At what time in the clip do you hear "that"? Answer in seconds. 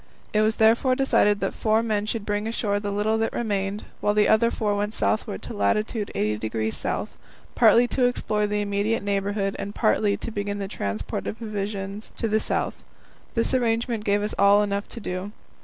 1.41-1.53, 3.19-3.31